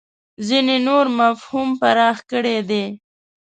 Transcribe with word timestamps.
ځینې 0.47 0.75
نور 0.87 1.05
مفهوم 1.21 1.69
پراخ 1.79 2.17
کړی 2.31 2.57
دی. 2.69 2.85